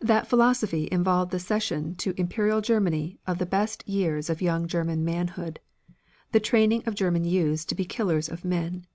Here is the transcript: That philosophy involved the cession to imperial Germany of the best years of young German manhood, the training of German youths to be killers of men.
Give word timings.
That 0.00 0.26
philosophy 0.26 0.88
involved 0.90 1.30
the 1.30 1.38
cession 1.38 1.96
to 1.96 2.18
imperial 2.18 2.62
Germany 2.62 3.18
of 3.26 3.36
the 3.36 3.44
best 3.44 3.86
years 3.86 4.30
of 4.30 4.40
young 4.40 4.66
German 4.66 5.04
manhood, 5.04 5.60
the 6.32 6.40
training 6.40 6.82
of 6.86 6.94
German 6.94 7.24
youths 7.26 7.66
to 7.66 7.74
be 7.74 7.84
killers 7.84 8.30
of 8.30 8.42
men. 8.46 8.86